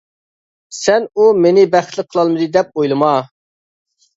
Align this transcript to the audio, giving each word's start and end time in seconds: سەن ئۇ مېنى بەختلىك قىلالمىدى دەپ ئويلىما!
سەن 0.77 1.05
ئۇ 1.23 1.27
مېنى 1.43 1.65
بەختلىك 1.75 2.09
قىلالمىدى 2.15 2.49
دەپ 2.57 2.73
ئويلىما! 2.81 3.11